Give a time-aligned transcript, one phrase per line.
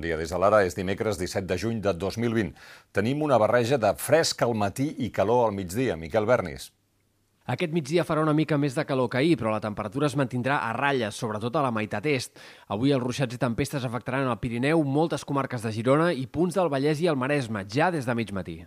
[0.00, 0.16] bon dia.
[0.16, 2.54] Des de l'ara és dimecres 17 de juny de 2020.
[2.92, 5.96] Tenim una barreja de fresc al matí i calor al migdia.
[5.96, 6.72] Miquel Bernis.
[7.50, 10.60] Aquest migdia farà una mica més de calor que ahir, però la temperatura es mantindrà
[10.62, 12.38] a ratlles, sobretot a la meitat est.
[12.68, 16.70] Avui els ruixats i tempestes afectaran el Pirineu, moltes comarques de Girona i punts del
[16.70, 18.60] Vallès i el Maresme, ja des de mig matí.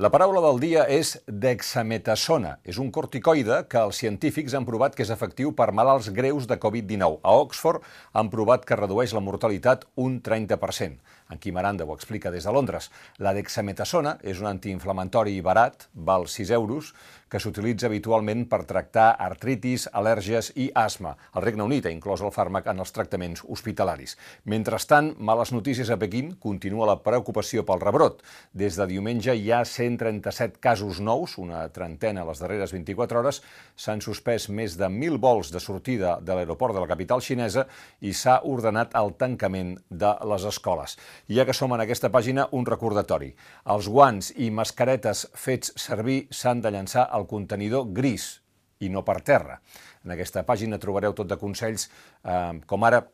[0.00, 2.54] La paraula del dia és dexametasona.
[2.64, 6.56] És un corticoide que els científics han provat que és efectiu per malalts greus de
[6.62, 7.18] Covid-19.
[7.20, 7.84] A Oxford
[8.16, 10.96] han provat que redueix la mortalitat un 30%.
[11.28, 12.88] En Quim Aranda ho explica des de Londres.
[13.20, 16.94] La dexametasona és un antiinflamatori barat, val 6 euros,
[17.30, 21.14] que s'utilitza habitualment per tractar artritis, al·lèrgies i asma.
[21.36, 24.16] El Regne Unit ha inclòs el fàrmac en els tractaments hospitalaris.
[24.50, 28.24] Mentrestant, males notícies a Pequín, continua la preocupació pel rebrot.
[28.52, 33.40] Des de diumenge hi ha 137 casos nous, una trentena a les darreres 24 hores,
[33.76, 37.66] s'han suspès més de 1.000 vols de sortida de l'aeroport de la capital xinesa
[38.00, 40.96] i s'ha ordenat el tancament de les escoles.
[41.30, 43.30] Ja que som en aquesta pàgina, un recordatori.
[43.70, 48.40] Els guants i mascaretes fets servir s'han de llançar al contenidor gris
[48.80, 49.60] i no per terra.
[50.04, 51.90] En aquesta pàgina trobareu tot de consells,
[52.24, 53.04] eh, com ara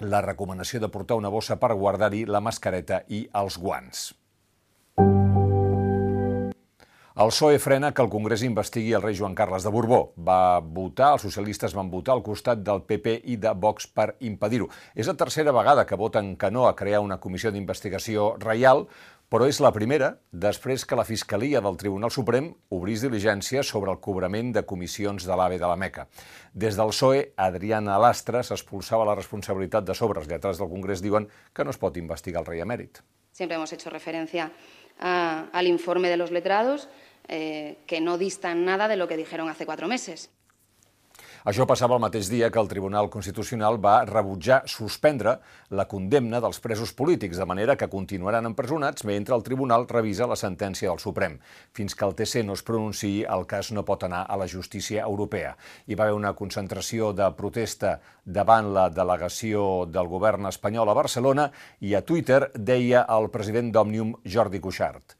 [0.00, 4.12] la recomanació de portar una bossa per guardar-hi la mascareta i els guants.
[7.16, 10.10] El PSOE frena que el Congrés investigui el rei Joan Carles de Borbó.
[10.20, 14.68] Va votar, els socialistes van votar al costat del PP i de Vox per impedir-ho.
[14.92, 18.84] És la tercera vegada que voten que no a crear una comissió d'investigació reial,
[19.36, 23.98] però és la primera després que la Fiscalia del Tribunal Suprem obrís diligència sobre el
[24.00, 26.06] cobrament de comissions de l'AVE de la Meca.
[26.56, 30.22] Des del PSOE, Adriana Lastra s'expulsava la responsabilitat de sobre.
[30.24, 33.02] Els del Congrés diuen que no es pot investigar el rei emèrit.
[33.30, 34.52] Siempre hemos hecho referencia
[34.98, 36.88] a, al informe de los letrados,
[37.28, 40.30] eh, que no distan nada de lo que dijeron hace cuatro meses.
[41.46, 45.36] Això passava el mateix dia que el Tribunal Constitucional va rebutjar suspendre
[45.78, 50.34] la condemna dels presos polítics, de manera que continuaran empresonats mentre el Tribunal revisa la
[50.40, 51.36] sentència del Suprem.
[51.70, 55.04] Fins que el TC no es pronunciï, el cas no pot anar a la justícia
[55.04, 55.52] europea.
[55.86, 61.46] Hi va haver una concentració de protesta davant la delegació del govern espanyol a Barcelona
[61.78, 65.14] i a Twitter deia el president d'Òmnium, Jordi Cuixart.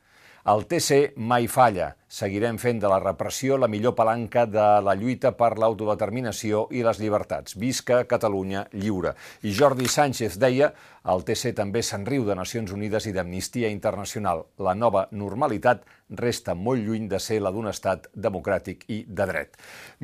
[0.47, 1.89] El TC mai falla.
[2.07, 7.01] Seguirem fent de la repressió la millor palanca de la lluita per l'autodeterminació i les
[7.03, 7.57] llibertats.
[7.59, 9.17] Visca Catalunya lliure.
[9.43, 10.71] I Jordi Sánchez deia
[11.07, 14.41] el TC també se'n riu de Nacions Unides i d'Amnistia Internacional.
[14.59, 15.85] La nova normalitat
[16.19, 19.55] resta molt lluny de ser la d'un estat democràtic i de dret.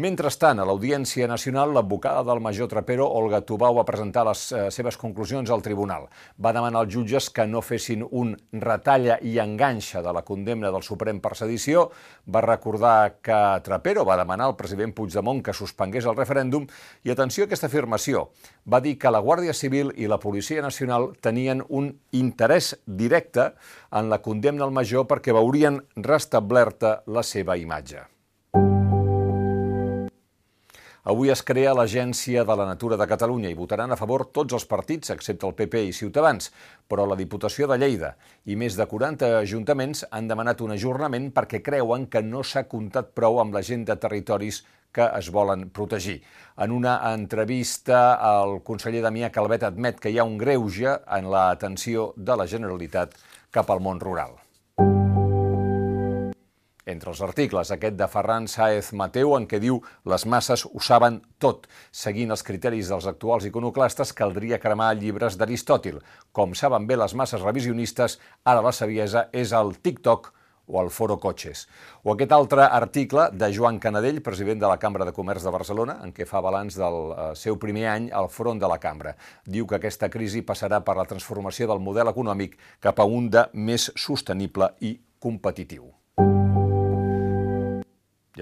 [0.03, 4.99] Mentrestant, a l'Audiència Nacional, l'advocada del major Trapero, Olga Tubau, va presentar les eh, seves
[4.99, 6.07] conclusions al tribunal.
[6.39, 10.87] Va demanar als jutges que no fessin un retalla i enganxa de la condemna del
[10.87, 11.89] Suprem per sedició,
[12.27, 16.67] va recordar que Trapero va demanar al president Puigdemont que suspengués el referèndum
[17.03, 18.29] i, atenció a aquesta afirmació,
[18.67, 23.53] va dir que la Guàrdia Civil i la Policia Nacional tenien un interès directe
[23.91, 28.07] en la condemna al major perquè veurien restablerta la seva imatge.
[31.03, 34.67] Avui es crea l'Agència de la Natura de Catalunya i votaran a favor tots els
[34.71, 36.53] partits, excepte el PP i Ciutadans,
[36.87, 38.13] però la Diputació de Lleida
[38.47, 43.11] i més de 40 ajuntaments han demanat un ajornament perquè creuen que no s'ha comptat
[43.19, 44.62] prou amb la gent de territoris
[44.95, 46.21] que es volen protegir.
[46.62, 48.15] En una entrevista,
[48.45, 53.19] el conseller Damià Calvet admet que hi ha un greuge en l'atenció de la Generalitat
[53.51, 54.39] cap al món rural.
[56.84, 59.78] Entre els articles, aquest de Ferran Saez Mateu, en què diu
[60.10, 61.69] les masses ho saben tot.
[61.94, 66.00] Seguint els criteris dels actuals iconoclastes, caldria cremar llibres d'Aristòtil.
[66.32, 70.32] Com saben bé les masses revisionistes, ara la saviesa és el TikTok
[70.66, 71.69] o el Foro Cotxes.
[72.03, 76.00] O aquest altre article de Joan Canadell, president de la Cambra de Comerç de Barcelona,
[76.03, 79.14] en què fa balanç del eh, seu primer any al front de la cambra.
[79.47, 83.47] Diu que aquesta crisi passarà per la transformació del model econòmic cap a un de
[83.54, 86.02] més sostenible i competitiu.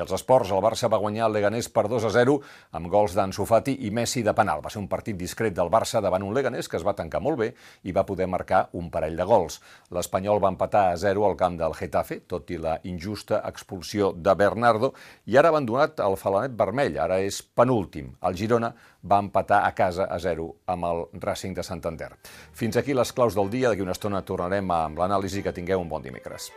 [0.00, 2.36] Els esports, el Barça va guanyar el Leganés per 2 a 0
[2.78, 4.62] amb gols d'Ansu Fati i Messi de penal.
[4.64, 7.40] Va ser un partit discret del Barça davant un Leganés que es va tancar molt
[7.40, 7.50] bé
[7.84, 9.60] i va poder marcar un parell de gols.
[9.92, 14.34] L'Espanyol va empatar a 0 al camp del Getafe, tot i la injusta expulsió de
[14.34, 14.94] Bernardo,
[15.26, 18.14] i ara ha abandonat el falanet vermell, ara és penúltim.
[18.24, 18.72] El Girona
[19.02, 22.12] va empatar a casa a 0 amb el Racing de Santander.
[22.52, 25.88] Fins aquí les claus del dia, d'aquí una estona tornarem amb l'anàlisi, que tingueu un
[25.88, 26.50] bon dimecres.